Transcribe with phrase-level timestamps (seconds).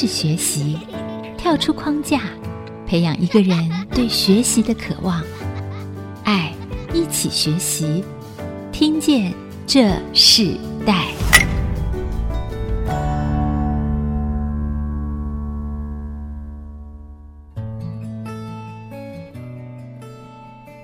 [0.00, 0.78] 是学习，
[1.36, 2.20] 跳出框架，
[2.86, 5.20] 培养一个人对学习的渴望。
[6.22, 6.54] 爱，
[6.94, 8.04] 一起学习，
[8.70, 9.34] 听见
[9.66, 10.54] 这世
[10.86, 11.06] 代。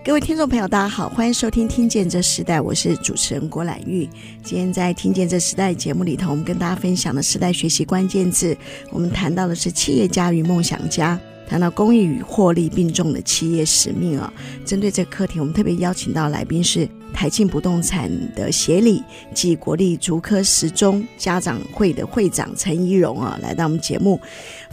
[0.04, 4.06] 各位听众朋友，大家好，欢迎收听《听见这时代》，我是主持人郭兰玉。
[4.42, 8.54] 今天在《听见这时代》节目里头，我们跟大家分享的时代学习关键字，
[8.90, 11.18] 我们谈到的是企业家与梦想家。
[11.46, 14.32] 谈到公益与获利并重的企业使命啊，
[14.64, 19.02] 针对这个课题，我们特别邀请到来宾是台庆不动产的协理
[19.34, 24.18] 暨国立竹科十中家长会的会长陈怡蓉啊，来到我们节目。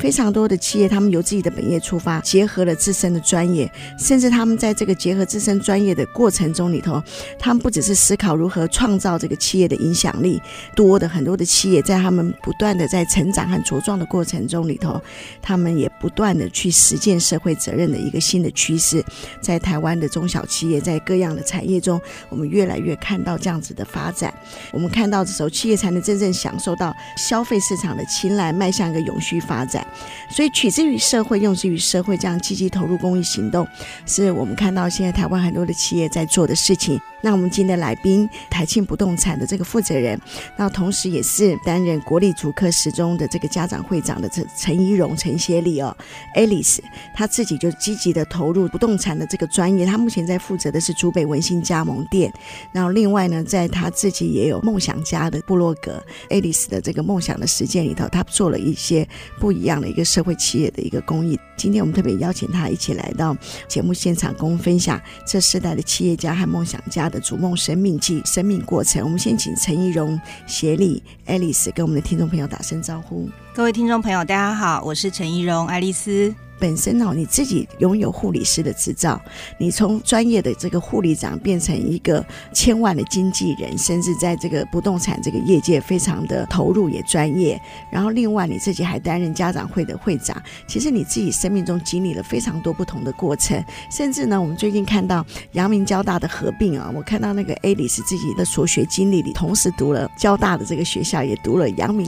[0.02, 7.00] 非常多的企业，他们由自己的本业出发，结合了自身的专业，甚至他们在这个结合自身专业的过程中里头，
[7.38, 10.42] 他们不只是思考如何创造这个企业的影响力，
[10.76, 15.00] 多的很多的企业在他们不断的在成长和茁壮的过程中里头，
[15.40, 19.06] 他们也不断的去实践社会责任的一个新的趋势，
[19.40, 24.34] 在台湾的中小企业，在各样的产业中，我们越来越看到这样子的发展。
[24.74, 29.86] 我们看到的时候，企业才能真正享受到消费市场的青睐，迈向一个永续发展。
[30.30, 33.68] 所以，取之于社会，用之于社会，这样积极投入公益行动，
[34.06, 37.00] 是我们看到现在台湾很多的企业在做的事情。
[37.22, 40.20] 那我们今天的来宾，台庆不动产的这个负责人，
[40.58, 45.96] 那同时也是担任国立竹科十中的这个家长会长的陈陈怡蓉陈协理哦
[46.36, 46.80] ，Alice，
[47.14, 52.32] 他自己就积极的投入不动产的这个专业，他目前在负责的是竹北文心加盟店，
[52.72, 59.08] 然后另外呢，在他自己也有梦想家的部落格，Alice 的这个梦想的实践里头，他做了一些
[59.40, 61.40] 不一样的一个社会企业的一个公益。
[61.58, 69.04] 今天我们特别邀请他一起来到节目现场，跟我们分享这世代的企业家和梦想家的逐梦生命记、生命过程。
[69.04, 73.30] 我们先请陈怡蓉协理爱丽丝跟我们的听众朋友打声招呼。
[73.54, 76.34] 各位听众朋友，大家好，我是陈怡蓉，爱丽丝。
[76.62, 79.20] 本身哦，你自己拥有护理师的执照，
[79.58, 82.24] 你从专业的这个护理长变成一个
[82.54, 87.60] 千万的经纪人，甚至在这个不动产这个业界非常的投入也专业。
[87.92, 90.40] 然后另外你自己还担任家长会的会长。
[90.68, 102.08] 其实你自己生命中经历了非常多不同的过程，甚至呢，我们最近看到阳明交大的合并啊，我看到那个 Alice 自己的所学经历里，同时读了交大的这个学校，也读了阳明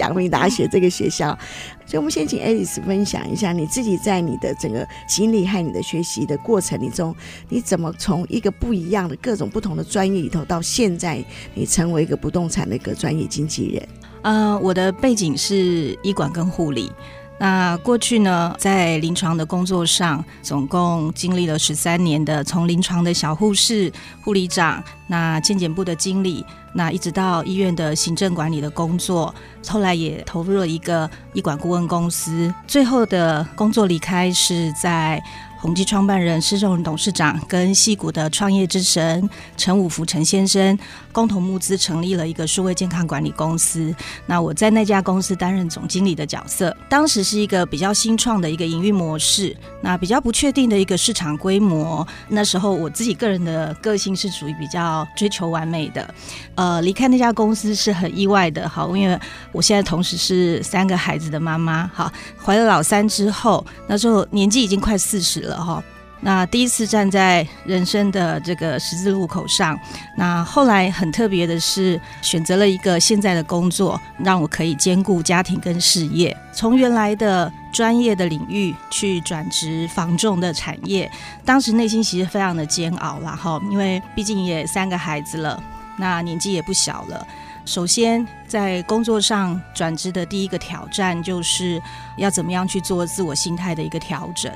[0.00, 1.38] 阳明大学这个学校。
[1.88, 7.16] 所以，我们先请 Alice 分享一下你自己在你的整个经历和你的学习的过程里中，
[7.48, 13.88] 你怎么从一个不一样的各种不同的专业里头，到现在你成为一个不动产的一个专业经纪人？
[14.20, 16.92] 呃，我的背景是医管跟护理。
[17.38, 26.44] 那过去呢，在临床的工作上，总共经历了十三年的从临床的小护士、护理长，那健检部的经理，
[26.74, 29.32] 那一直到医院的行政管理的工作，
[29.68, 35.22] 后来也投入了一个医管顾问公司，最后的工作离开是在。
[35.60, 40.78] 宏基创办人施正荣董事长跟矽谷的创业之神陈五福陈先生
[41.18, 43.92] 共同募资成立了一个数位健康管理公司。
[44.24, 52.06] 那我在那家公司担任总经理的角色，当时是一个比较新创的一个营运模式，那比较不确定的一个市场规模。
[52.28, 56.14] 那时候我自己个人的个性是属于比较追求完美的，
[56.54, 58.68] 呃，离开那家公司是很意外的。
[58.68, 59.18] 好，因为
[59.50, 65.40] 我现在同时是三个孩子的妈妈，好，怀了老三之后，那时候年纪已经快四十。
[65.40, 65.82] 了哈，
[66.20, 69.78] 那第一次站在人生的这个十字路口上，
[70.16, 76.36] 那后来很特别的是，选择了一个现在的工作，让我可以兼顾家庭跟事业。
[76.52, 81.08] 从原来的专业的领域去转职房仲的产业，
[81.44, 85.62] 当时内心其实非常的煎熬啦哈，因为毕竟也三个孩子了，
[85.96, 87.24] 那年纪也不小了。
[87.64, 91.80] 首先，在工作上转职的第一个挑战，就是
[92.16, 94.50] 要怎么样去做自我心态的一个调整。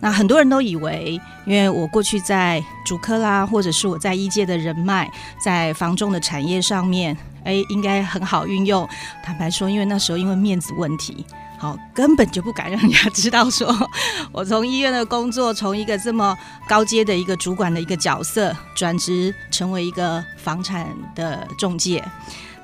[0.00, 5.10] 那很多人都以为，因为我过去在主科啦，或者是我在医界的人脉，
[5.42, 8.88] 在房仲的产业上面，哎，应该很好运用。
[9.24, 11.26] 坦白说，因为那时候因为面子问题，
[11.58, 13.74] 好，根本就不敢让人家知道说，
[14.30, 16.36] 我从医院的工作，从一个这么
[16.68, 20.86] 高阶的一个主管的一个角色，转职成为一个房产
[21.16, 22.04] 的中介。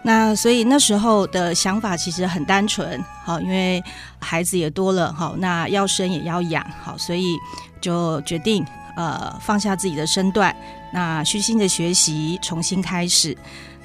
[0.06, 3.82] 那所以那时候的想法其实很单纯，好，因为
[4.18, 7.34] 孩子也多了，好，那要生也要养，好，所以
[7.80, 8.62] 就决定
[8.96, 10.54] 呃放下自己的身段，
[10.92, 13.34] 那虚心的学习，重新开始。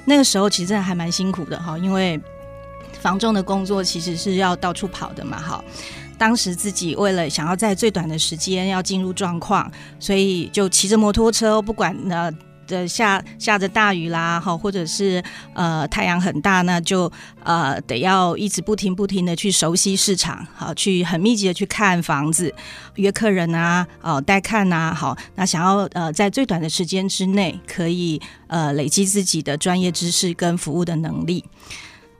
[0.04, 2.20] 那个时候其实真的还蛮辛苦的，哈，因为
[3.00, 5.64] 房仲的工作其实是要到处跑的嘛，哈。
[6.18, 12.30] 当时自己为了想要在最短的时间要进入状况，所以就骑着摩托车，不管呢。
[12.70, 15.22] 的下下着大雨啦，好，或者是
[15.52, 17.10] 呃太阳很大，那就
[17.42, 22.54] 呃得要一直不停不停的去熟悉市场，好，去很密集的去看房子，
[22.94, 31.44] 约客人啊，哦带看啊，好，那想要呃在最短的时间之内可以呃累积自己的专业知识跟服务的能力。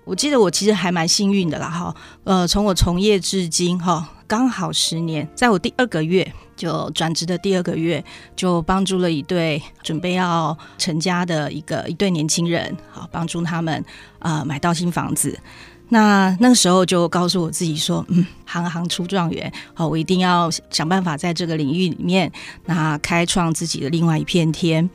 [0.05, 1.94] 我记得我其实还蛮幸运的啦，哈，
[2.25, 8.04] 呃，从我从业至今，哈，刚好十年，在我第二个月就转职的第二个月，
[8.36, 13.82] 就帮助了一对准备要成家的一个一对年轻人，好，帮助他们
[14.18, 15.40] 呃买到新房子。
[15.88, 22.30] 那那个时候就告诉我自己说，嗯，行行出状元，好，我一定要想办法在这个领域里面，
[22.66, 24.88] 那开创自己的另外一片天。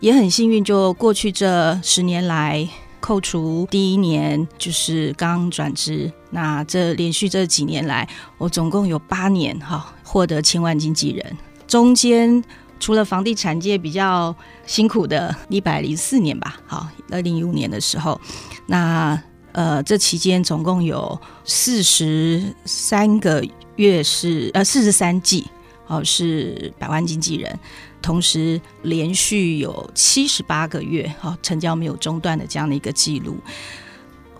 [0.00, 2.66] 也很幸运，就过去这十年来。
[3.00, 8.08] 扣除第一年就是刚转职，那这连续这几年来，
[8.38, 11.36] 我总共有八年哈获得千万经纪人。
[11.66, 12.42] 中间
[12.78, 14.34] 除了房地产界比较
[14.66, 18.20] 辛苦的一百零四年吧，好，二零一五年的时候，
[18.66, 19.20] 那
[19.52, 23.44] 呃这期间总共有四十三个
[23.76, 25.46] 月是呃四十三季，
[25.90, 27.58] 哦是百万经纪人。
[28.00, 33.36] 同时，连续有七十八个月，哈，成交没有中断的这样的一个记录。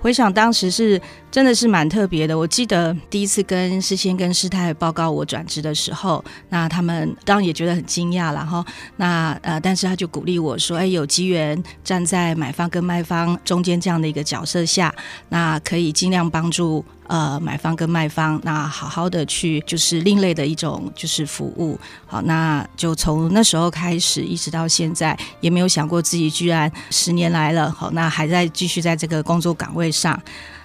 [0.00, 0.98] 回想当时是
[1.30, 2.38] 真的是蛮特别的。
[2.38, 8.64] 我记得第一次跟事先跟师太报告我转职的时候，那他们当然也觉得很惊讶了哈。
[8.96, 14.94] 那呃，但是他就鼓励我说：“哎，有机缘站在买方跟卖方中间这样的一个角色下，
[15.28, 21.76] 那可以尽量帮助。”呃，买方跟卖方，那好好的去就是另类的一种就是服务，
[22.06, 30.16] 好，那就从那时候开始一直到现在，也没有想过自己居然十年来了，好，那还在继续在这个工作岗位上。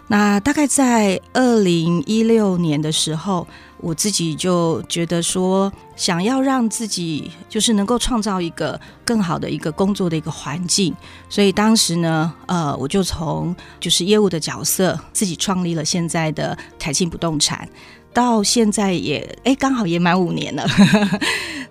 [0.08, 3.48] 那大概在二零一六年的时候，
[3.78, 10.96] 我自己就觉得说，想要让自己就是能够创造一个更好的一个工作的一个环境，
[11.28, 17.68] 所以当时呢，呃，我就从就是业务的角色，自己创立了现在的台庆不动产。
[18.14, 20.66] 到现在也哎，刚好也满五年了。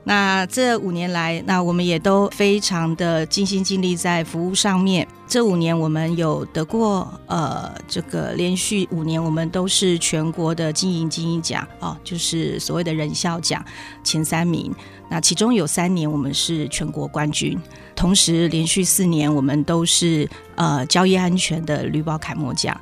[0.07, 5.09] 那这五年来，那我们也都非常的尽心尽力在服务上面。
[5.27, 13.65] 这五年我们有得过呃，这个连续五年我们都是全国的经营精英奖哦，就是所谓的人效奖
[14.05, 14.73] 前三名。
[15.09, 17.59] 那其中有三年我们是全国冠军，
[17.97, 22.79] 同时连续四年我们都是呃交易安全的绿宝楷模奖。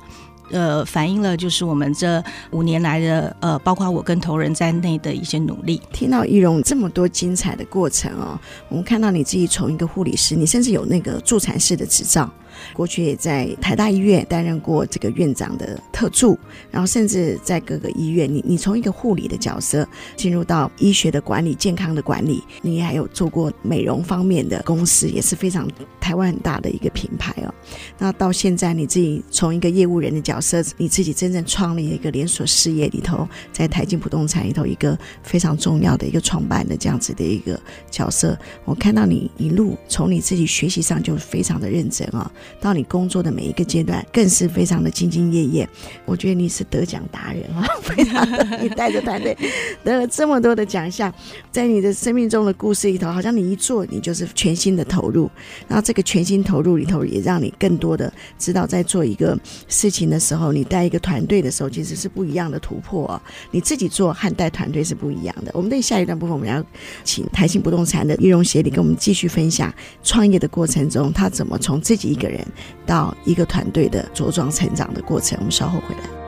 [0.49, 5.81] 呃，反映了就是我们这五年来的呃，包括我跟同仁在内的一些努力。
[5.91, 12.29] 听到易容这么多精彩的过程哦，我们看到你自己从一个护理师，你甚至有那个助产士的执照。
[12.73, 16.37] 过去也在台大医院担任过这个院长的特助，
[16.71, 25.67] 然后甚至在各个医院，你你从一个护理的角色进入到医学的管理、健康的管理，你还有做过美容方面的公司，也是非常
[25.99, 27.53] 台湾很大的一个品牌哦。
[27.97, 42.31] 那到现在你自己从一个业务人的角色，你自己真正创立一个连锁事业里头，在台庆不动产里头一个非常重要的一个创办的这样子的一个角色，我看到你一路从你自己学习上就非常的认真啊、哦。
[42.59, 45.67] 到你工作的每一个阶段，更是非常的兢兢业业。
[46.05, 49.37] 我觉得你是得奖达人啊， 非常的，你带着团队
[49.83, 51.13] 得了这么多的奖项，
[51.51, 55.29] 在你的生命中的故事里头，好像你一做，你就是全心的投入。
[55.67, 59.37] 然后这个全心投入里头，也让你更多的知道，在做一个
[59.67, 63.21] 事情的时候，你带一个团队的时候，其实是不一样的突破哦。
[63.51, 65.51] 你自己做和带团队是不一样的。
[65.53, 66.63] 我们的下一段部分，我们要
[67.03, 69.73] 请台庆不动产的易容协理跟我们继续分享
[70.03, 72.42] 创业的过程中，他怎么从自己一个人。
[72.85, 76.22] 到一个团队的茁壮成长的过程，我们稍后回来。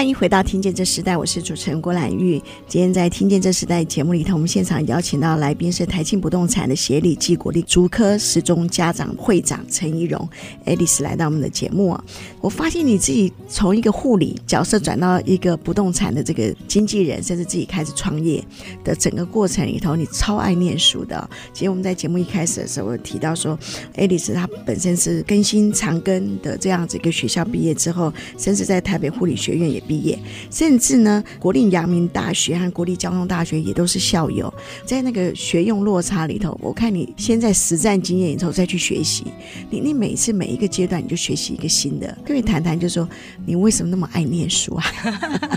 [0.00, 2.42] 欢迎回到《听见这时代》，我是主持人郭兰玉。
[2.66, 10.26] 今天在《听见这时代》节目里头，我们现场邀请到来宾是台庆不动产的协理暨国立竹科十中家长会长陈怡蓉
[10.64, 11.94] Alice 来到我们的节目。
[12.40, 18.42] 我发现你自己从一个护理角色转到一个不动产的这个经纪人，甚至自己开始创业
[18.82, 21.28] 的整个过程里头，你超爱念书的。
[21.52, 23.58] 其实我们在节目一开始的时候我提到说
[23.96, 29.80] ，Alice 她本身是更新长庚的这样子一个学校毕业之后，甚至在台北护理学院也。
[29.90, 30.16] 毕业，
[30.52, 34.52] 甚至呢，国立阳明大学和国立交通大学也都是校友。
[34.84, 39.24] 在那个学用落差里头，我看你现在实战经验里头再去学习，
[39.68, 42.16] 你你每次每一个阶段你就学习一个新的。
[42.30, 43.08] 所以谈谈，就说
[43.44, 44.84] 你为什么那么爱念书啊？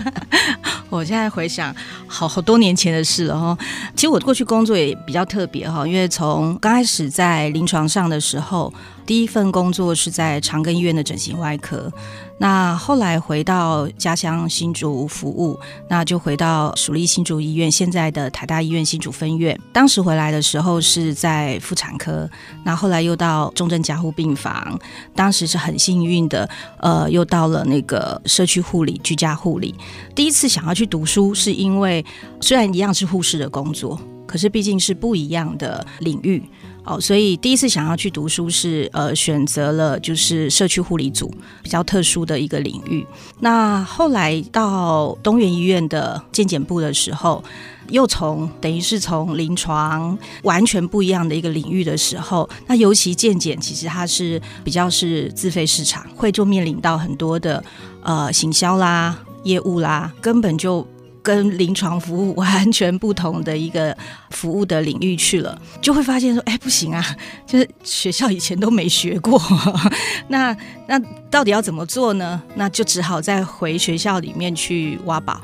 [0.90, 1.72] 我现在回想，
[2.08, 3.56] 好好多年前的事了哈。
[3.94, 8.74] 其实我过去工作也比较特别哈，因为从刚开始在临床上的时候，
[9.06, 11.92] 第一份工作是在长庚医院的整形外科。
[12.38, 15.58] 那后来回到家乡新竹服务，
[15.88, 19.58] 那就回到属立新竹医院，现在的台大医院新竹分院。
[19.72, 22.28] 当时回来的时候是在妇产科，
[22.64, 24.78] 那后来又到重症加护病房。
[25.14, 26.48] 当时是很幸运的，
[26.80, 29.72] 呃，又到了那个社区护理、居家护理。
[30.14, 32.04] 第一次想要去读书，是因为
[32.40, 36.42] 虽然一样是护士的工作，可是毕竟是不一样的领域。
[36.84, 43.06] 哦，所以第一次想要去读书是呃选择了就是社区护理组比较特殊的一个领域。
[43.40, 47.42] 那后来到东元医院的健检部的时候，
[47.88, 57.64] 又从等于是从临床完全不一样的一个领域的时候，那尤其健检其实它是比较是自费市场，会就面临到很多的
[58.02, 60.86] 呃行销啦、业务啦，根本就。
[61.24, 63.96] 跟临床服务完全不同的一个
[64.30, 67.02] 服务的领域去了，就会发现说，哎，不行啊，
[67.46, 69.40] 就是学校以前都没学过，
[70.28, 70.54] 那
[70.86, 71.00] 那
[71.30, 72.42] 到底要怎么做呢？
[72.56, 75.40] 那就只好再回学校里面去挖宝。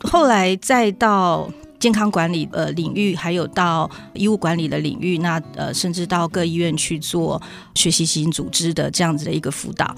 [0.00, 7.40] 后来再到健康管理呃领域，还有到医务管理的领域，那呃甚至到各医院去做
[7.74, 9.94] 学习型组织的这样子的一个辅导。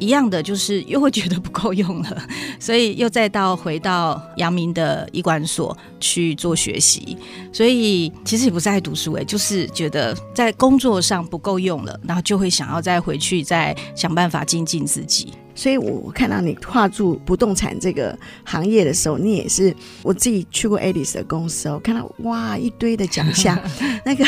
[0.00, 2.22] 一样的，就是又会觉得不够用了，
[2.58, 7.16] 所以又再到回到阳明的医管所去做学习。
[7.52, 15.32] 所以其实也不是爱读书诶，就是觉得在工作上不够用了，然后就会想要再回去再想办法精进自己。
[15.54, 23.58] 所以我看到你跨入不动产这个行业的时候，你也是我自己去过 Alice 的公司哦，看到哇一堆的奖项，
[24.04, 24.24] 那个。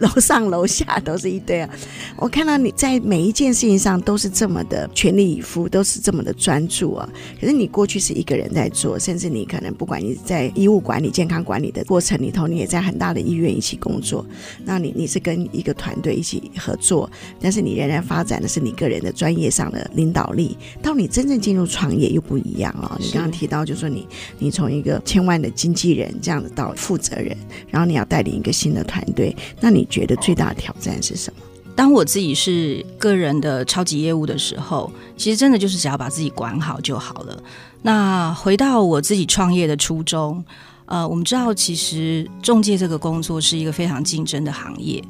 [0.00, 1.70] 楼上楼下都是一堆啊！
[2.16, 7.08] 我看到你在每一件事情上都是这么的全力以赴，都是这么的专注啊。
[7.38, 14.24] 可是你过去是一个人在做，甚至你可能不管你在医务管理、健康管理的过程里头，你也在很大的医院一起工作。
[14.64, 20.56] 那你你是跟一个团队一起合作，但是你仍然发展的是你个人的专业上的领导力。
[20.82, 22.96] 到你真正进入创业又不一样哦！
[22.98, 27.36] 你刚刚提到，就是说你你从一个千万的经纪人这样子到负责人，
[27.68, 29.86] 然后你要带领一个新的团队，那你。
[29.90, 31.40] 觉得最大的挑战是什么？
[31.76, 37.42] 当我自己是个人的超级业务的时候，其实真的就是只要把自己管好就好了。
[37.82, 40.44] 那回到我自己创业的初衷，
[40.84, 45.02] 呃，我们知道其实中介这个工作是一个非常竞争的行业，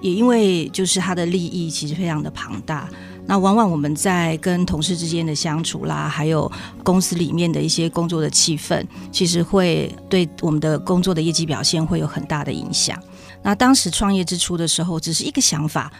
[0.00, 2.88] 也因为就是它的利益其实非常的庞大。
[3.26, 6.50] 那往往我们在跟同事之间的相处啦，还有
[6.84, 12.96] 公司里面的一些工作的气氛，其实会对我们的工作的业绩表现会有很大的影响。
[13.44, 15.92] 那当时创业之初的时候，只是一个想法，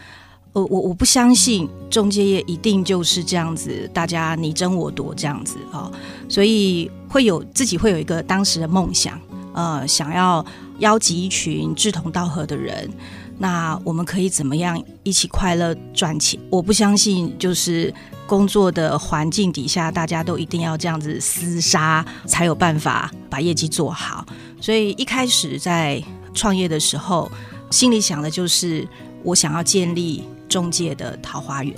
[0.51, 5.91] 我我我不相信中介业一定就是这样子，大家你争我夺这样子哦，
[6.27, 9.21] 所以会有自己会有一个当时的梦想，
[9.53, 10.43] 呃，想要
[10.79, 12.89] 邀集一群志同道合的人，
[13.37, 16.39] 那我们可以怎么样一起快乐赚钱？
[16.49, 17.93] 我不相信就是
[18.25, 24.25] 工作的环境底下，大家都一定要这样子厮杀才有办法把业绩做好，
[24.59, 26.03] 所以一开始在。
[26.35, 27.31] 创业的时候，
[27.71, 28.87] 心里想的就是
[29.23, 31.73] 我想要建立中介的桃花源。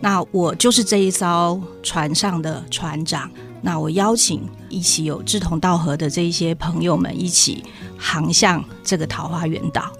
[0.00, 3.30] 那我就是这一艘船上的船长。
[3.60, 7.64] 那我邀请一起有志同道合的这一些朋友们一起
[7.98, 9.92] 航向这个桃花源岛。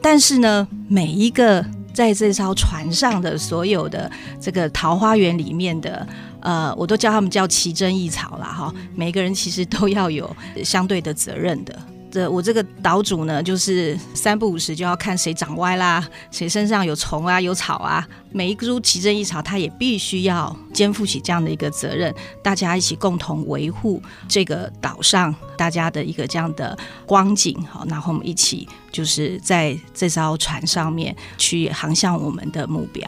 [0.00, 1.62] 但是呢，每一个
[1.92, 6.08] 在这艘船上的所有的这个桃花源里面的，
[6.40, 8.46] 呃，我都叫他们叫奇珍异草啦。
[8.46, 8.74] 哈。
[8.94, 11.78] 每个人其实都要有相对的责任的。
[12.16, 33.06] 这我这个岛主呢，就是三不五时就要看谁长歪啦，谁身上有虫啊、有草啊，每一株奇珍异草，他也必须要肩负起这样的一个责任，大家一起共同维护这个岛上大家的一个这样的光景，好，然后我们一起就是在这艘船上面去航向我们的目标，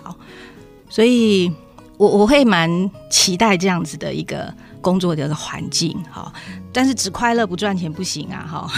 [0.90, 1.50] 所以
[1.96, 2.68] 我我会蛮
[3.10, 4.52] 期待这样子的一个。
[4.80, 6.32] 工作的环境哈，
[6.72, 8.70] 但是只快乐不赚钱不行啊哈。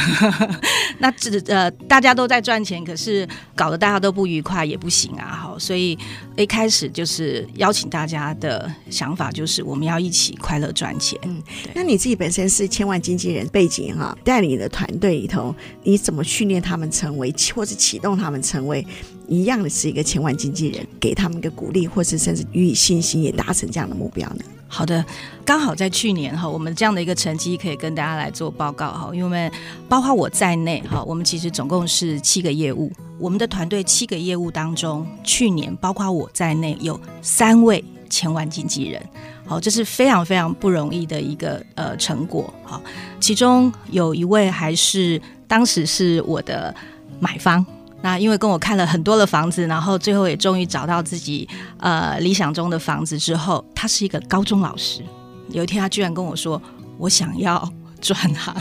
[0.99, 5.57] 那只呃大家都在赚钱，可是搞得大家都不愉快也不行啊哈。
[5.59, 5.99] 所以
[6.37, 11.19] 一开始就是邀请大家的想法就是我们要一起快乐赚钱。
[11.23, 11.43] 嗯，
[11.75, 18.87] 那你自己本身是千万经纪人背景哈，带领你的团队里头，你怎么训练他们成为，或是启动他们成为
[19.31, 24.45] 一样的是一个千万经纪人，给他们一个鼓励，或是甚至予以信心，也达成这样的目标呢？
[24.67, 25.05] 好的，
[25.45, 29.53] 刚好在去年哈，我们这样的一个成绩可以跟大家来做报告哈，因为我们
[29.89, 39.01] 包括我在内哈，我们其实总共是七个业务，我们的团队七个业务当中，去年包括我在内有三位千万经纪人。
[39.47, 42.53] 好，这是非常非常不容易的一个呃成果。
[42.65, 42.81] 哈，
[43.21, 46.75] 其中有一位还是当时是我的
[47.21, 47.65] 买方。
[48.03, 55.03] 那因为跟我看了很多的房子，然后最后也终于找到自己呃理想中的房子之后，他是一个高中老师。
[55.49, 56.61] 有一天，他居然跟我说
[56.97, 57.69] ：“我想要
[58.01, 58.55] 转行，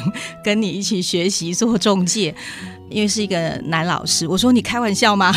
[0.44, 2.36] 跟你一起学习做中介。”
[2.90, 4.28] 因为是一个男老师。
[4.28, 5.32] 我说：“你开玩笑吗？”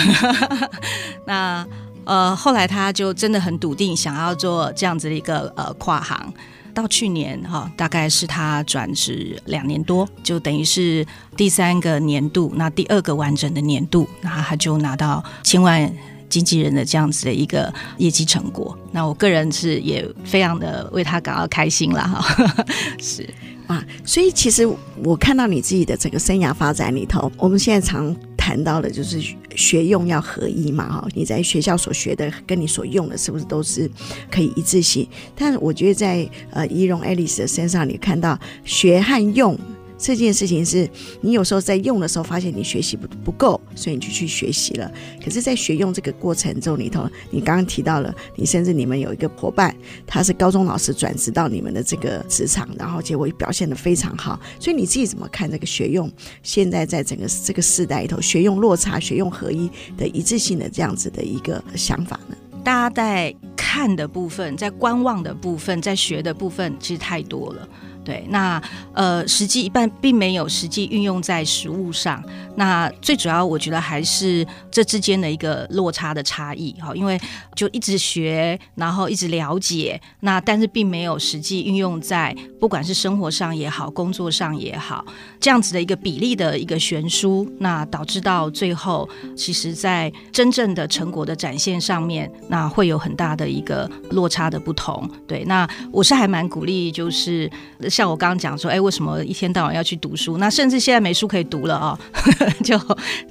[1.26, 1.66] 那
[2.04, 6.34] 呃，后来他就真的很笃定，想要做这样子的一个呃跨行。
[6.74, 15.92] 到去年哈，大概是他转职两年多，就等于是第三个年度，那第二个完整的年度，那他就拿到千万
[16.28, 18.76] 经纪人的这样子的一个业绩成果。
[18.90, 22.64] 那我个人是也非常的为他感到开心了哈。
[23.00, 23.28] 是
[23.66, 24.66] 啊，所以其实
[25.04, 29.22] 我看到你自己的整个生涯发展里头，我们现在常谈到了就是
[29.54, 33.88] 学用要合一嘛，哈，你在学校所学的跟你所用的是不是都是
[34.28, 35.06] 可以一致性？
[35.36, 39.56] 但我觉得在呃仪容爱丽丝的身上，你看到学和用。
[40.02, 40.88] 这件事情是
[41.20, 44.90] 你有时候在用的时候发现你学习不不够，所以你就去学习了。
[45.24, 49.72] 可是，在学用这个过程中里头，你刚刚提到了，你甚至你们有一个伙伴，
[50.04, 54.40] 他是高中老师转职到你们的这个职场，然后结果表现得非常好。
[54.58, 56.10] 所以你自己怎么看这个学用？
[56.42, 62.36] 现在在整个这个世代里头，学用落差、学用合一的一致性的这样子的一个想法呢？
[62.64, 67.68] 大家在看的部分，在观望的部分，在学的部分，其实太多了。
[68.04, 68.60] 对，那
[68.92, 72.22] 呃，实际一半并没有实际运用在食物上。
[72.56, 77.20] 那最主要，我觉得还是这之间的一个落差的差异哈，因为
[77.54, 85.04] 就一直学，然后一直了解，那但是并没有实际运用在不管是生活上也好，工作上也好，
[85.40, 95.08] 这样子的一个比例的一个悬殊，那导致到最后，其实在真正的成果的展现上面，那会有很大的一个落差的不同。
[95.26, 97.50] 对，那我是还蛮鼓励，就是。
[97.90, 100.38] 像我刚刚讲说，哎，为什么一天到晚要去读书？
[100.38, 102.78] 那甚至现在没书可以读了啊、哦， 就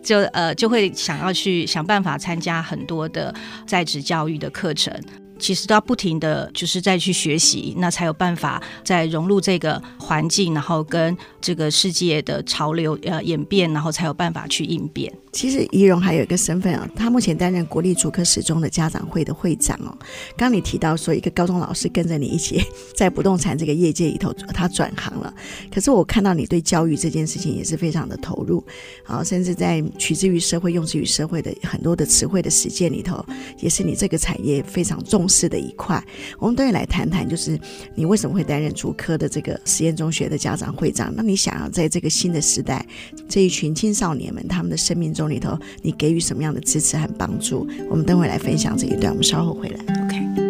[0.04, 3.34] 就呃就会想要去想办法参加很多的
[3.66, 4.94] 在职教育的课程。
[5.42, 15.12] 其实都要不停的就是再去学习，那才有办法再融入这个环境，然后跟这个世界的潮流呃演变，然后才有办法去应变。
[15.34, 19.98] 其实宜容还有一个身份啊，他目前担任国立竹科十中的家长会的会长哦。
[20.36, 22.62] 刚你提到说，一个高中老师跟着你一起
[22.96, 25.34] 在不动产这个业界里头，他转行了。
[25.74, 28.62] 可是我看到你对教育这件事情也是非常的投入，
[29.06, 33.26] 啊，甚至在取之于社会、用之于社会的很多的词汇的实践里头，
[33.60, 36.04] 也是你这个产业非常重是的一块。
[36.38, 37.58] 我们都会来谈谈，就是
[37.96, 41.12] 你为什么会担任主科的这个实验中学的家长会长？
[41.16, 42.86] 那你想要在这个新的时代，
[43.30, 47.66] 这一群青少年们他们的生命中，里头，你给予什么样的支持和帮助？
[47.90, 50.06] 我们等会来分享这一段，我们稍后回来。
[50.06, 50.41] OK。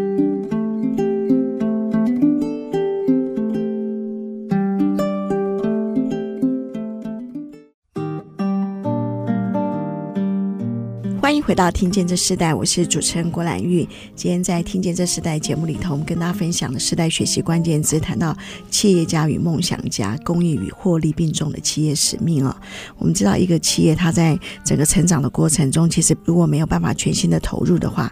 [11.42, 13.88] 回到《听见这世代》，我是主持人郭兰玉。
[14.16, 18.36] 今天在《听见这世代》节目里头，我们跟大家分享的世代学习关键词，谈到
[18.70, 22.56] 企业家与梦想家，公益与获利并重的企业使命啊。
[22.98, 28.12] 我们知道，一个企业它在整个成长的过程中，其实如果没有办法全心的投入的话，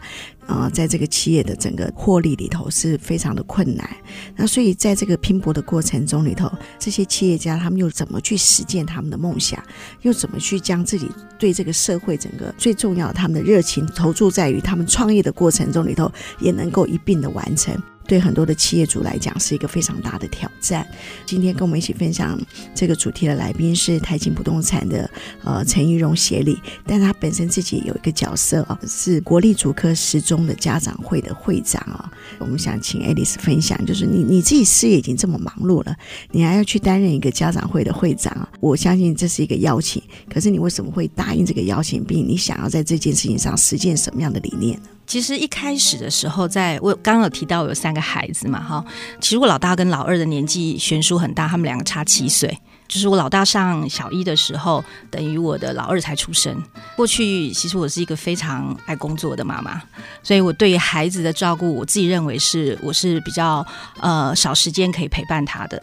[0.50, 3.88] 啊，在这个企业的整个获利里头是非常的困难。
[4.36, 9.64] 那所以在这个拼搏的过程中里头，这些企业家他们又怎么去实践他们的梦想？
[10.02, 11.08] 又怎么去将自己
[11.38, 17.80] 对这个社会整个最重要的他们的热情投注在于他们创业的过程中里头，也能够一并的完成？
[18.10, 20.86] 对很多的企业主来讲是一个非常大的挑战。
[21.28, 22.38] 今天跟我们一起分享
[22.74, 25.08] 这个主题的来宾是台景不动产的
[25.44, 32.12] 呃陈宜容协理，但他本身自己有一个角色啊，是国立竹科十中的家长会的会长啊。
[32.40, 35.96] 我们想请 Alice 分享，就是你你自己事业已经这么忙碌了，
[36.32, 38.50] 你还要去担任一个家长会的会长啊？
[38.60, 40.02] 我相信这是一个邀请，
[40.34, 44.90] 可是你为什么会答应这个邀请，并你想要在这件事情上实践什么样的理念呢？
[45.10, 48.86] 其实一开始的时候，在我刚刚有提到我有三个孩子嘛，哈，
[49.20, 52.56] 其实我老大跟老二的年纪悬殊很大，他们两个差七岁。
[52.88, 56.56] 就是我老大上小一的时候，等于我的老二才出生。
[56.96, 59.82] 过去其实我是一个非常爱工作的妈妈，
[60.22, 63.66] 所以我对于孩子的照顾，我自己认为是我是比较
[64.00, 65.82] 呃少时间可以陪伴他的。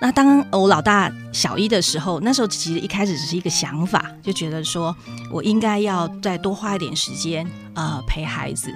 [0.00, 4.96] 那当我老大小一的时候，那时候其实一开始只是一个想法，就觉得说
[5.30, 8.72] 我应该要再多花一点时间呃陪孩子。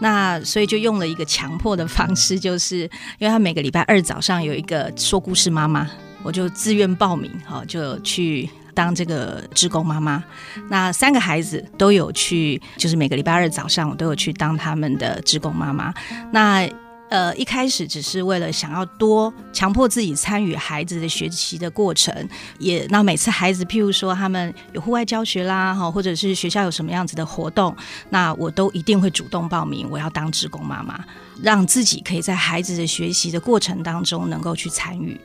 [0.00, 2.78] 那所以就用了一个强迫的方式，就是
[3.18, 5.88] 因为他每个礼拜二早上有一个说故事妈妈，
[6.24, 10.24] 我就自愿报名哈，就去当这个职工妈妈。
[10.68, 15.94] 那三个孩子都有去，就是每个礼拜二早上我都有去当他们的职工妈妈。
[16.32, 16.68] 那
[17.12, 22.26] 呃，一开始只是为了想要多强迫自己参与孩子的学习的过程，
[22.58, 27.76] 也那每次孩子譬如说他们有户外教学啦，哈，或者是学校有什么样子的活动，
[28.08, 31.04] 那我都一定会主动报名，我要当职工妈妈，
[31.42, 35.20] 让自己可以在孩子的学习的过程当中能够去参与。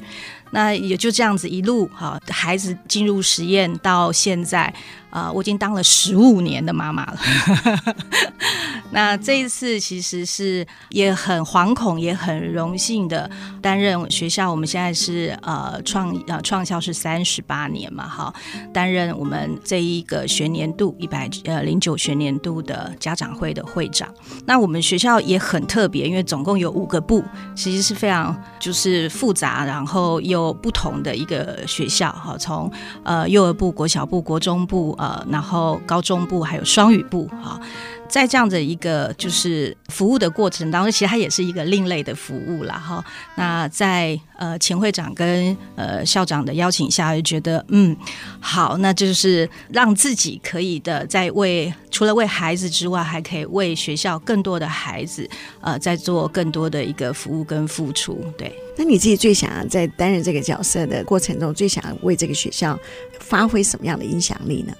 [0.52, 4.74] 那也就这样子一路哈，孩子进入实验到现在，
[5.10, 7.20] 啊，我已经当了十五年的妈妈了。
[8.92, 13.30] 那这一次其实是也很惶孔，也很荣幸的
[13.62, 14.50] 担任学校。
[14.50, 18.34] 我们现在是呃创呃创校是三十八年嘛，哈，
[18.74, 24.12] 担任我们这一个学年度一百呃零九学年度的家长会的会长。
[24.48, 27.24] 那我们学校也很特别，因为总共有五个部，
[27.56, 32.36] 其实是非常就是复杂，然后又不同的一个学校哈。
[32.40, 32.72] 从
[33.04, 37.60] 呃幼儿部、国小部、国中部呃，然后高中部还有双语部哈。
[38.10, 42.74] 在这样的一个就是服务的过程当中，其实它也是一个另类的服务了。
[42.74, 43.04] 哈。
[43.36, 47.96] 那在呃前会长跟呃校长的邀请下，就觉得嗯
[48.40, 55.30] 好，那就是让自己可以的在为除了为孩子之外，还可以为学校更多的孩子
[55.62, 58.24] 呃在做更多的一个服务跟付出。
[58.38, 62.80] 对，那你自己最想要在担任这个角色的过程中，最想要为这个学校
[63.20, 64.74] 发挥什么样的影响力呢？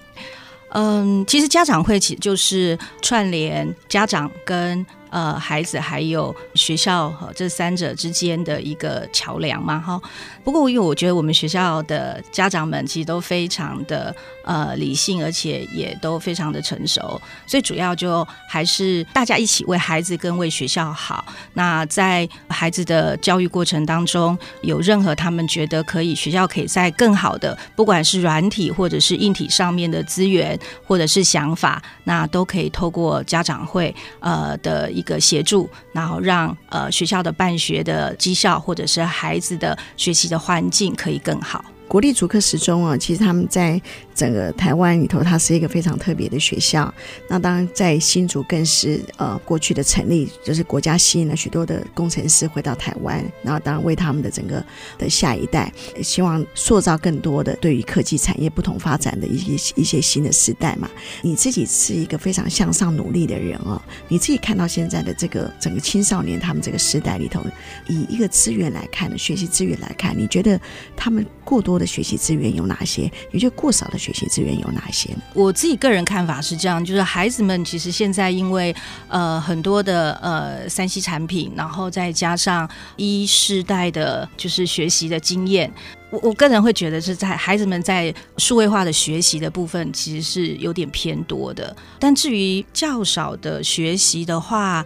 [0.70, 4.84] 嗯，其实家长会其实就是串联家长跟。
[5.10, 10.00] 呃，孩子还有学校和这三者之间的一个桥梁嘛，哈。
[10.44, 21.24] 不过，因为我觉得我们学校的家长们其实都非常的呃理性，而且也都非常的成熟，所以主要就还是大家一起为孩子跟为学校好。
[21.54, 34.90] 那在孩子的教育过程当中，有任何他们觉得可以学校可以在更好的，不管是软体或者是硬体上面的资源或者是想法，那都可以透过家长会呃的。
[34.98, 41.64] 一个协助，然后让呃学校的办学的绩效，或者是孩子的学习的环境可以更好。
[41.88, 43.80] 国立竹科十中啊，其实他们在
[44.14, 46.92] 整个台湾里头，它是一个非常特别的学校。
[47.28, 54.62] 那当然，在新竹更是呃过去的成立，就是国家吸引了许多的工程师回到台湾，然后当然为他们的整个
[54.98, 55.72] 的下一代，
[56.02, 60.90] 希望塑造更多的对于科技产业不同发展的一些一些新的时代嘛。
[61.22, 67.42] 你自己是一个非常向上努力的人哦，你自己看到现在的这个整个青少年他们这个时代里头，
[67.88, 70.60] 以一个资源来看的学习资源来看，你觉得
[70.94, 73.10] 他们过多的学习资源有哪些？
[73.30, 75.10] 你觉得过少的学习资源有哪些？
[75.34, 78.74] 我自己个人看法是这样，就是孩子们其实现在因为
[79.08, 85.72] 呃很多的呃三 C 产品，然后再加上一世代的就是学习的经验，
[86.10, 94.84] 我我个人会觉得是在孩子们在数位化的学习的部分其实是有点偏多的，但至于较少的学习的话。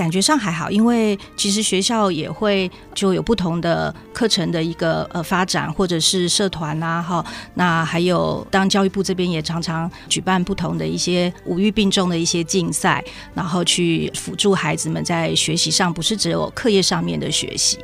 [0.00, 17.78] 感觉上还好，因为其实学校也会就有不同的课程的一个呃发展，或者是社团呐、哈，那还有当教育部这边也常常举办不同的一些五育并重的一些竞赛，然后去辅助孩子们在学习上，不是只有课业上面的学习。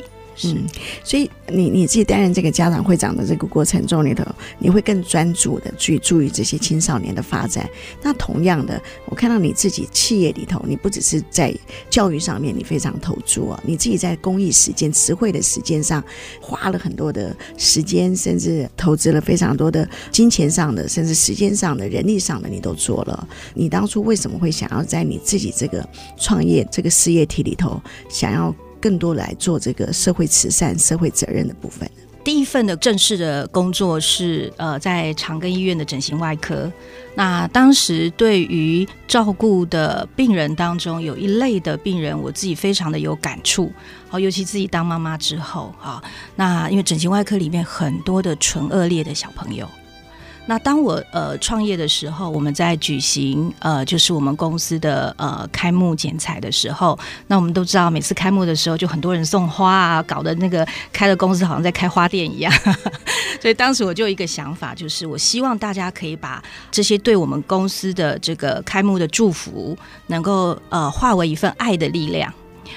[0.44, 0.66] 嗯，
[1.03, 4.25] 所以你你自己担任这个家长会长的这个过程中里头，
[4.59, 7.68] 你会更专注的去注意这些青少年的发展。
[8.03, 11.55] 那同样的，我看到你自己企业里头，你不只是在
[11.88, 16.05] 教育上面你非常投注啊，你自己在公益实践、慈惠的实践上
[16.40, 23.29] 花了很多的时间，甚至投资了非常多的金钱上的，甚至时间上的、人力上的，你都做了。
[23.55, 28.55] 你当初为什么会想要在你自己这个创业这个事业体里头想要？
[28.87, 31.90] 更多来做这个社会慈善、社会责任的部分。
[32.22, 36.72] 第一份的正式的工作是呃，在长庚医院的整形外科。
[37.16, 43.72] 那当时对于照顾的病人当中，有一类的病人，我自己非常的有感触。
[44.09, 46.01] 好，尤其自己当妈妈之后，哈，
[46.37, 49.68] 那因为整形外科里面很多的唇顎裂的小朋友。
[50.49, 62.53] 那当我呃创业的时候，我们在举行呃就是我们公司的呃开幕剪彩的时候，那我们都知道每次开幕的时候就很多人送花啊，搞得那个开的公司好像在开花店一样。
[63.43, 72.33] 所以当时我就有一个想法，就是我希望大家可以把这些对我们公司的这个开幕的祝福，能够呃化为一份爱的力量，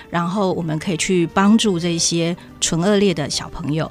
[0.10, 3.90] 然后我们可以去帮助这些唇顎裂的小朋友。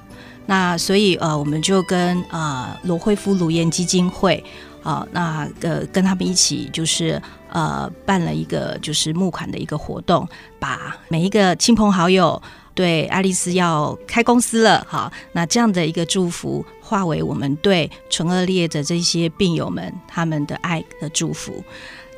[0.51, 4.43] 那所以呃，我们就跟呃罗慧夫颅颜基金会
[4.83, 10.27] 啊、呃，那呃跟他们一起就是呃办了一个就是募款的一个活动，
[10.59, 12.41] 把每一个亲朋好友
[12.73, 21.63] 对爱丽丝要开公司了，好，那这样的一个祝福化为我们对唇顎裂的这些病友们他们的爱的祝福。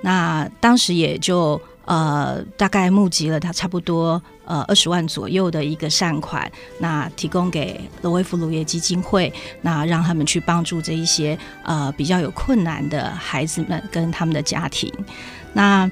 [0.02, 1.60] 那当时也就。
[1.90, 6.48] 呃，大概募集了他差不多呃二十万左右的一个善款，
[6.78, 14.92] 那提供给罗威夫鲁耶基金会，那让他们去帮助这一些呃比较有困难的孩子们跟他们的家庭。
[15.52, 15.90] 那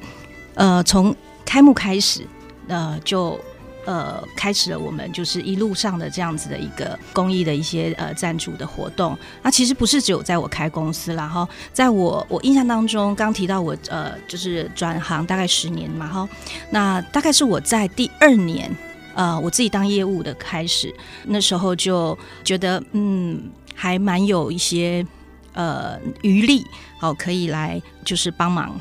[0.54, 1.12] 呃从
[1.44, 2.24] 开幕开始，
[2.68, 3.36] 呃就。
[3.86, 9.16] 呃，开始了我们就是一路上的这样子的一个公益的一些呃赞助的活动。
[9.42, 16.28] 那其实不是只有在我开公司啦，哈，在我我印象当中，刚提到我呃就是转行大概十年嘛，哈，
[16.70, 18.70] 那大概是我在第二年
[19.14, 25.06] 呃我自己当业务的开始，那时候就觉得嗯还蛮有一些
[25.54, 26.66] 呃余力，
[26.98, 28.78] 好可以来就是帮忙。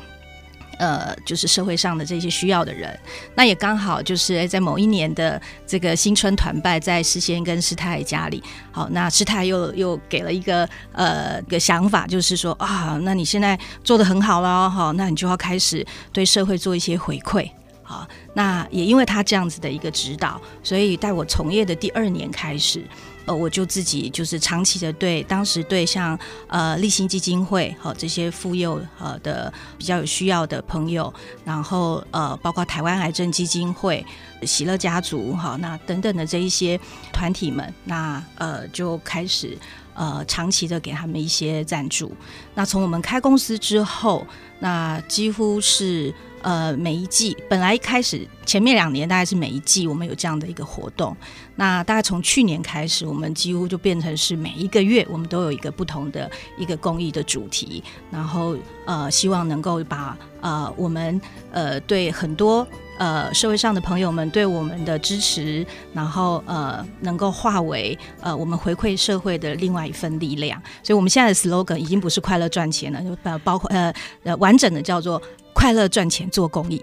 [0.78, 2.98] 呃，就是社会上的这些需要的人，
[3.34, 17.50] 那也刚好就是在某一年的这个新春团拜，在诗仙跟师太家里，好，那师太又又给了一个呃个想法，就是说啊，那你现在做得很好了，好，那你就要开始对社会做一些回馈，
[17.82, 22.82] 好，那也因为他这样子的一个指导，所以在我从业的第二年开始。
[23.28, 31.12] 呃，我就自己就是长期的对当时对像呃立新基金会和这些妇幼呃的比较有需要的朋友，
[31.44, 34.04] 然后呃包括台湾癌症基金会、
[34.42, 36.80] 喜乐家族哈那等等的这一些
[37.12, 39.56] 团体们，那呃就开始
[39.94, 42.10] 呃长期的给他们一些赞助。
[42.54, 44.26] 那从我们开公司之后，
[44.58, 46.14] 那几乎是。
[46.42, 51.16] 呃，每一季本来一开始前面两年大概是每一季我们有这样的一个活动，
[51.56, 61.20] 那大概从去年开始，我们几乎就变成是每一个月我们都有一个不同的一个公益的主题，然后呃，希望能够把呃我们
[61.50, 62.66] 呃对很多
[62.98, 75.20] 呃社会上的朋友们对我们的支持，然后呃能够化为呃我们回馈社会的另外一份力量，所以我们现在的 slogan 已经不是快乐赚钱了，就包括呃呃完整的叫做。
[75.58, 76.80] 快乐赚钱做公益，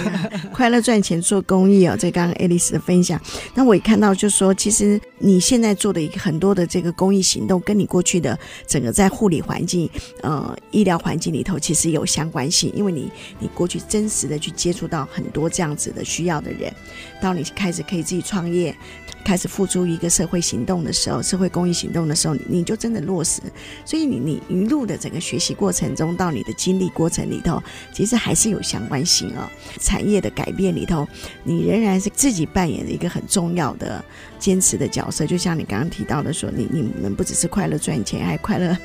[0.50, 1.94] 快乐赚钱做公益哦。
[1.94, 3.20] 这刚刚爱丽丝的分享，
[3.54, 9.88] 那我也看到，就是说，其实你现在做的一个很多的这个公益行动，跟你过去的整个在护理环境、
[10.22, 16.72] 呃医疗环境里头，其实有相关性，因为你你过去真实的去接触到很多这样子的需要的人，
[17.24, 18.76] 到你开始可以自己创业。
[19.24, 23.40] 开始付出一个社会行动的时候，社会公益行动的时候，你就真的落实。
[23.82, 29.80] 所以你你一路的整个学习过程中，到你的经历过程里头，其实还是有相关性啊、哦。
[29.80, 31.08] 产业的改变里头，
[31.42, 34.04] 你仍然是自己扮演的一个很重要的
[34.44, 35.24] 坚持的角色。
[35.24, 38.76] 就像你刚刚提到的说，你你们不只是快乐赚钱，还快乐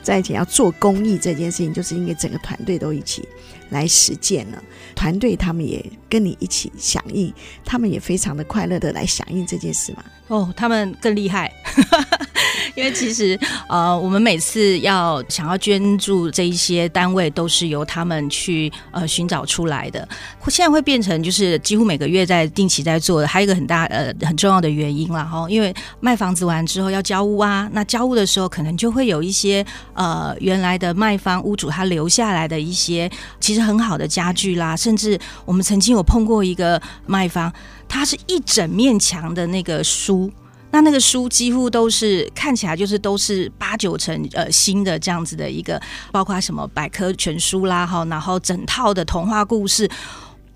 [0.00, 3.28] 在一起要做公益这件事情，就是因为整个团队都一起
[3.70, 4.62] 来实践了。
[4.94, 10.04] 团队他们也跟你一起响应，他们也非常的快乐的来响应这件事嘛。
[10.28, 11.52] 哦，他们更厉害。
[12.74, 20.06] 因为其实，呃，我们每次要想要捐助这一些单位，都是由他们去呃寻找出来的。
[20.48, 25.46] 现在会变成就是几乎每个月在定期在做的，还有一个很大呃很重要的原因啦哈。
[25.48, 33.10] 因为卖房子完之后要交屋啊，那交屋的时候可能就会有一些呃原来的卖方屋主他留下来的一些
[33.40, 37.52] 其实很好的家具啦，甚至我们曾经有碰过一个卖方，
[37.88, 40.30] 他是一整面墙的那个书。
[40.72, 45.80] 那那个书几乎都是看起来就是都是八九成呃新的这样子的一个，
[46.12, 49.88] 包括什么百科全书啦哈，然后整套的童话故事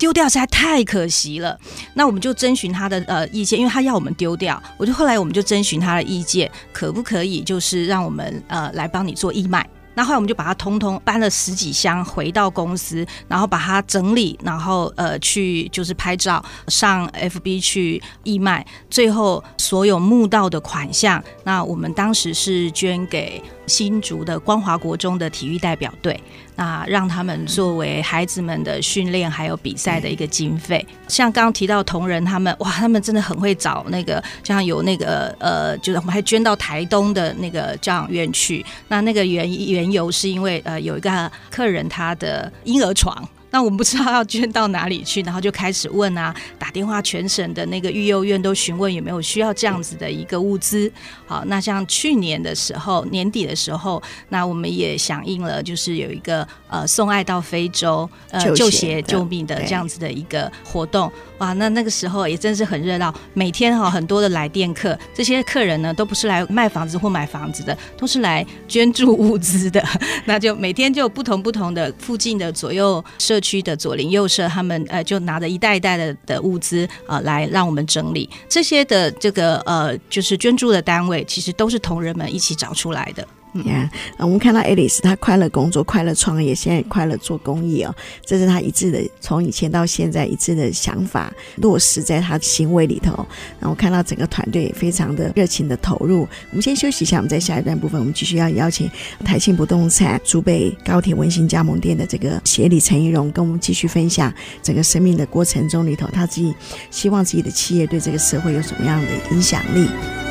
[0.01, 1.55] 丢掉实在太可惜了。
[1.93, 9.63] 那我们就征询他的呃意见，因为他要我们丢掉，我就后来我们就征询他的意见，可不可以就是让我们呃来帮你做义卖。
[9.93, 26.19] 那后来我们就把它通通搬了十几箱回到公司，然后把它整理，然后呃去就是拍照上 FB 去义卖，最后所有募到的款项，那我们当时是捐给新竹的光华国中的体育代表队。
[26.61, 38.63] 那让他们作为孩子们的训练还有比赛的一个经费，像刚刚提到同仁他们，哇，他们真的很会找那个，像有那个呃，就是我们还捐到台东的那个教养院去。
[38.89, 43.27] 那那个原缘由是因为呃，有一个客人他的婴儿床。
[43.51, 50.91] 那我们不知道要捐到哪里去，然后就开始问啊，打电话全省的那个育幼院都询问有没有需要这样子的一个物资。
[51.27, 61.11] 好，那像去年的时候，年底的时候，那我们也响应了，就是有一个呃送爱到非洲呃救血救命的这样子的一个活动。
[61.41, 69.83] 哇，那那个时候也真是很热闹，每天哈很多的来电客，这些客人呢都不是来卖房子或买房子的，都是来捐助物资的。
[70.25, 83.27] 那就每天就不同不同的附近的左右社区的左邻右舍，他们呃就拿着一袋一袋的的物资啊、来让我们整理这些的这个呃就是捐助的单位，其实都是同仁们一起找出来的。
[83.53, 87.93] 嗯，yeah, 我们看到 Alice，她快乐工作，快乐创业，现在快乐做公益哦，
[88.25, 93.25] 这是她一致的，从以前到现在一致的想法落实在她的行为里头。
[93.59, 96.21] 然后看到整个团队也非常的热情的投入。
[96.49, 98.89] 我们先休息一下，我们在下一段部分，我们继续要邀请
[99.25, 104.33] 台庆不动产竹北高铁温馨加盟店的这个协理陈怡蓉，跟我们继续分享
[104.63, 106.53] 整个生命的过程中里头，他自己
[106.89, 110.30] 希望自己的企业对这个社会有什么样的影响力。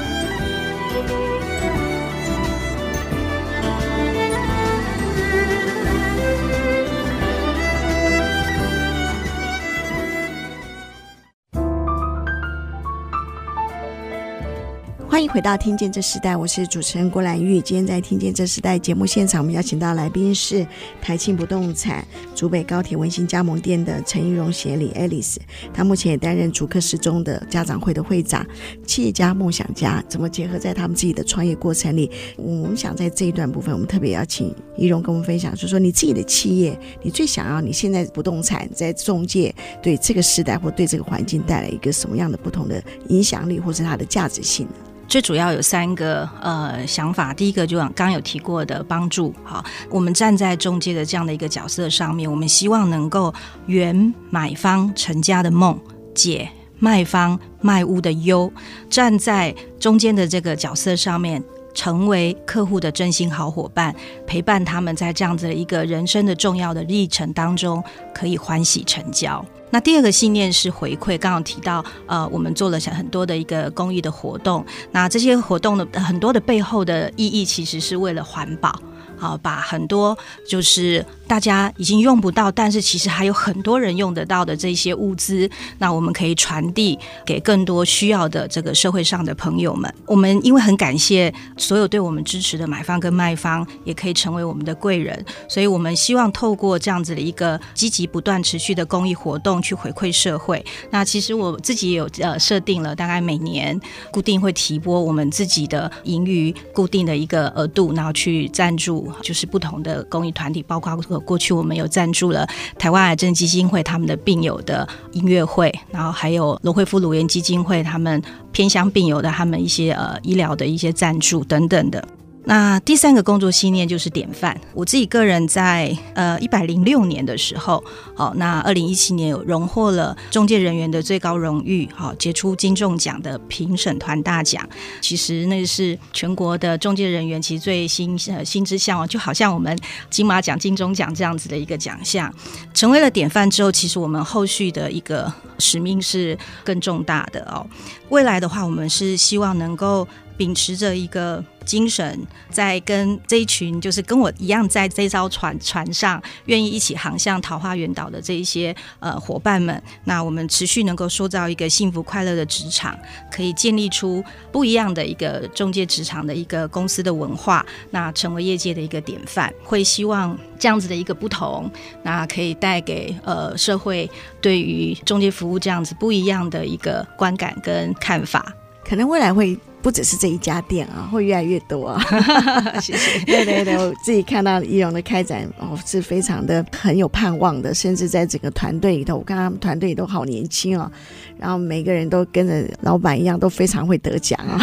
[15.21, 17.61] 欢迎回到《听见这时代》，我是主持人郭兰玉。
[17.61, 20.67] 今天在《听见这时代》节目现场，我们邀请到来宾是
[20.99, 22.03] 台庆不动产
[22.35, 25.37] 竹北高铁温馨加盟店的陈怡蓉协理 Alice。
[25.75, 28.47] 他目前也担任竹科十中的家长会的会长。
[28.87, 32.11] 企业家、梦想家怎么结合在他们自己的创业过程里？
[32.39, 44.73] 我们想在这一段部分，我们特别邀请怡蓉跟我们分享，就是说你自己的企业，你最想要你现在不动产在中介对这个时代或对这个环境带来一个什么样的不同的影响力，或是它的价值性呢？
[45.11, 53.35] 最主要有三个呃想法，第一个就刚刚有提过的帮助，好，我们站在中介的这样的一个角色上面，我们希望能够
[53.67, 55.77] 圆买方成家的梦，
[56.15, 58.53] 解卖方卖屋的忧，
[58.89, 61.43] 站在中间的这个角色上面，
[61.75, 63.93] 成为客户的真心好伙伴，
[64.29, 67.83] 陪伴他们在这样子的一个人生的重要的历程当中，
[68.15, 69.45] 可以欢喜成交。
[69.71, 78.75] 那第二个信念是回馈，刚刚提到，呃，我们做了很多的一个公益的活动，那这些活动的很多的背后的意义，其实是为了环保。
[79.17, 80.17] 好，把很多
[80.49, 89.95] 就是大家已经用不到，但是其实还有很多人用得到的这些物资，那我们可以传递给更多需要的这个社会上的朋友们。
[90.07, 100.65] 我们因为很感谢所有对我们支持的买方跟卖方，也可以成为我们的贵人，所以我们希望透过这样子的一个积极不断持续的公益活动去回馈社会。
[100.91, 109.09] 那其实我自己也有呃设定了，大概每年固定会提拨我们自己的盈余固定的一个额度，然后去赞助。
[109.23, 112.47] 就是不同的公益团体，包括过去我们有赞助了
[112.79, 122.03] 台湾癌症基金会他们的病友的音乐会，然后还有罗惠夫乳研基金会他们偏乡病友的他们一些呃医疗的一些赞助等等的。
[122.45, 124.59] 那第三个工作信念就是典范。
[124.75, 134.67] 我自己个人在呃一百零六年的时候，好，那二零一七年有荣获了中介人员的最高荣誉，好，杰出金仲奖的评审团大奖。
[135.01, 142.33] 其实那是全国的中介人员其实最心呃心之向往，就好像我们金马奖、金钟奖这样子的一个奖项。
[142.73, 147.65] 成为了典范之后，其实我们后续的一个使命是更重大的哦。
[148.09, 150.09] 未来的话，我们是希望能够。
[150.41, 162.99] 秉持着一个精神，在跟这一群就是跟我一样在这艘船船上，愿意一起航向桃花源岛的这一些呃伙伴们，那我们持续能够塑造一个幸福快乐的职场，
[163.31, 169.53] 可以建立出不一样的一个中介职场的一个公司的文化，那成为业界的一个典范。
[169.63, 171.71] 会希望这样子的一个不同，
[172.03, 178.51] 那可以带给呃社会对于中介服务这样子不一样的一个观感跟看法。
[178.83, 179.55] 可能未来会。
[179.83, 182.03] 不只是这一家店啊，会越来越多啊！
[182.81, 183.19] 谢谢。
[183.25, 187.73] 对对对，我自己看到易容的开展哦，是非常的很有盼望的。
[187.73, 190.91] 甚至在整个团队里头，我看他们团队都好年轻哦，
[191.39, 194.59] 然后每个人都跟着老板一样，都非常会得奖啊。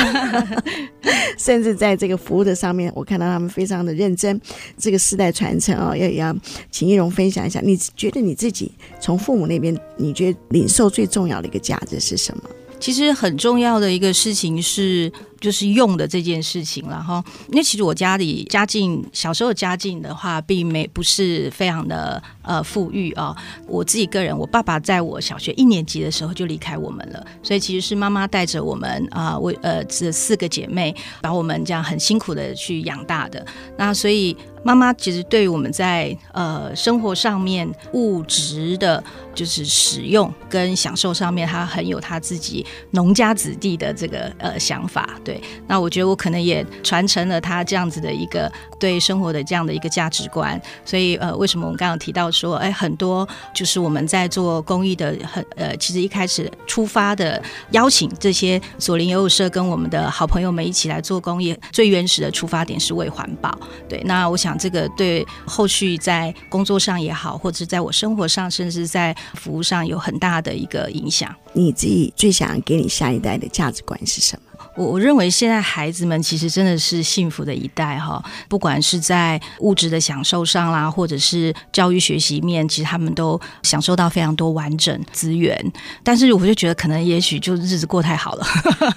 [1.37, 4.39] 甚至在这个服务的上面，我看到他们非常的认真。
[4.77, 6.35] 这个世代传承哦，要要
[6.71, 12.43] 请易容分享一下，你觉得你自己从父母那边，你觉得领受最重要的一个价值是什么？
[12.79, 15.11] 其实很重要的一个事情是。
[15.39, 23.35] 就是用的这件事情了哈，因为其实我家里家境小时候家境的话，并没不是非常的呃富裕啊。
[23.67, 33.45] 我自己个人，我爸爸在我小学一年级的时候就离开我们了，所以其实是妈妈带着我们啊，我呃这四个姐妹把我们这样很辛苦的去养大的。
[33.77, 39.01] 那所以妈妈其实对于我们在呃生活上面物质的，
[39.33, 45.09] 就是使用跟享受上面，她很有她自己农家子弟的这个呃想法。
[45.27, 48.49] 对，那我觉得我可能也传承了他这样子的一个
[48.79, 63.53] 对生活的这样的一个价值观，所以呃，为什么我们刚刚提到说，哎，很多就是我们在做公益的很呃，其实一开始出发的邀请这些左邻右舍跟我们的好朋友们一起来做公益，最原始的出发点是为环保。
[63.89, 71.35] 对，那我想这个对后续在工作上也好，或者是在我生活上，甚至在服务上有很大的一个影响。
[71.51, 74.46] 你自己最想给你下一代的价值观是什么？
[74.77, 85.59] 我我认为现在孩子们其实真的是幸福的一代哈，不管是在物质的享受上啦，或者是教育学习面，其实他们都享受到非常多完整资源。
[86.03, 88.45] 但是我就觉得，可能也许就日子过太好了，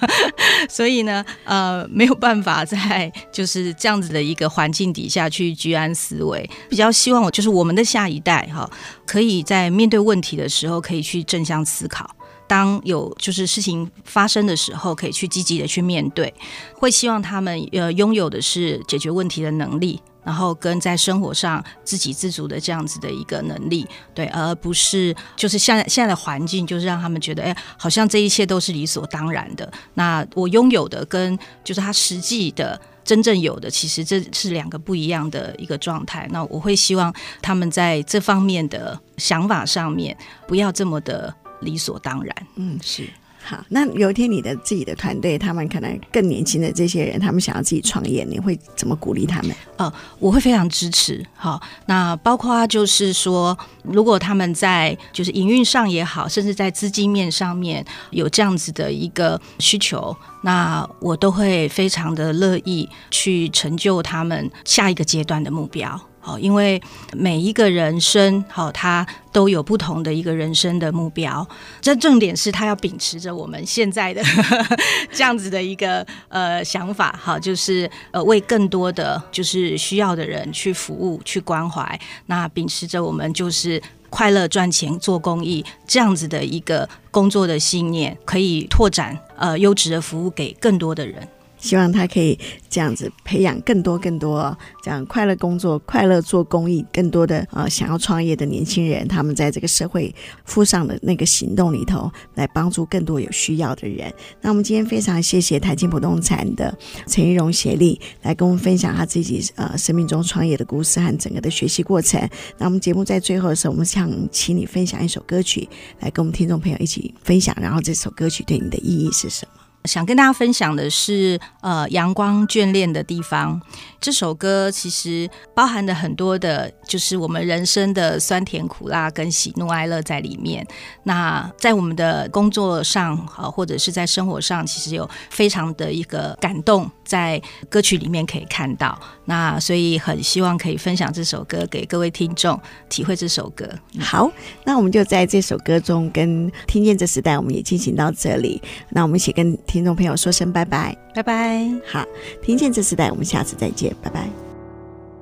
[0.69, 6.47] 所以呢，呃，没有办法在就是这样子的一个环境底下去居安思危。
[6.69, 8.69] 比较希望我就是我们的下一代哈，
[9.07, 12.15] 可以在面对问题的时候，可以去正向思考。
[12.51, 16.33] 当有就是事情发生的时候，可以去积极的去面对，
[16.73, 29.71] 会希望他们呃拥有的是解决问题的能力，然后跟在生活上自给自足的这样子的一个能力，对，而不是就是现在现在的环境就是让他们觉得哎，好像这一切都是理所当然的。
[29.93, 36.27] 那我拥有的跟就是他实际的真正有的，其实这是两个不一样的一个状态。
[36.29, 40.17] 那我会希望他们在这方面的想法上面
[40.49, 41.33] 不要这么的。
[41.61, 43.07] 理所当然，嗯，是
[43.43, 43.63] 好。
[43.69, 49.55] 那有一天你的自己的团队，他们可能更年轻的这些人，他们想要自己创业，你会怎么鼓励他们？
[49.77, 51.25] 呃，我会非常支持。
[51.33, 65.99] 好，那包括就是说，如果他们在就是营运上也好，甚至在资金面上面有这样子的一个需求，那我都会非常的乐意去成就他们下一个阶段的目标。
[66.21, 66.81] 好，因为
[67.13, 71.45] 每一个人生，好，他都有不同的一个人生的目标。
[71.81, 74.21] 这重点是他要秉持着我们现在的
[75.11, 81.99] 这样子的一个呃想法，好，就是呃为更多的就是需要的人去服务、去关怀。
[82.27, 91.27] 那秉持着我们就是快乐赚钱、做公益这样子的一个工作的信念，可以拓展呃优质的服务给更多的人。
[91.61, 92.37] 希望他可以
[92.69, 104.11] 这样子培养更多更多这样快乐工作、快乐做公益，更多的呃想要创业的年轻人，他们在这个社会附上的那个行动里头，来帮助更多有需要的人。
[104.41, 112.19] 那我们今天非常谢谢台青不动产的陈玉荣协力来跟我们分享他自己呃生命中创业的故事和整个的学习过程。
[112.57, 117.55] 那我们节目在最后的时候，我们想请你分享一首歌曲，来跟我们听众朋友一起分享。
[117.61, 119.60] 然后这首歌曲对你的意义是什么？
[119.85, 123.59] 想跟大家分享的是，呃，阳光眷恋的地方。
[123.99, 130.65] 这首歌其实包含的很多的，就是我们人生的酸甜苦辣跟喜怒哀乐在里面。
[131.03, 138.97] 那在我们的工作上，啊，或者是在生活上，其实有非常的一个感动，在歌曲里面可以看到。
[139.25, 142.59] 那所以很希望可以分享这首歌给各位听众，
[142.89, 143.69] 体会这首歌。
[143.99, 144.31] 好，
[144.65, 148.61] 那我们就在这首歌中跟听见这时代，我们也进行到这里。
[148.89, 149.41] 那我们一起跟。
[149.67, 151.65] 听众朋友，说声拜拜，拜拜。
[151.85, 152.05] 好，
[152.41, 154.29] 听见这时代，我们下次再见，拜拜。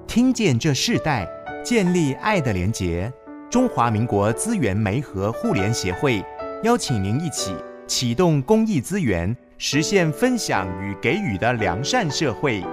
[0.07, 1.27] 听见这世代，
[1.63, 3.11] 建立爱的连结。
[3.49, 6.23] 中华民国资源媒和互联协会
[6.63, 7.55] 邀请您一起
[7.87, 12.63] 启动公益资源，实现分享与给予的良善社会。